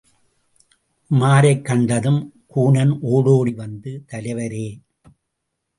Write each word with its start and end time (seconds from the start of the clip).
உமாரைக் 1.11 1.61
கண்டதும், 1.61 2.33
கூனன் 2.55 2.93
ஓடோடி 3.01 3.53
வந்து, 3.53 4.03
தலைவரே! 4.11 4.67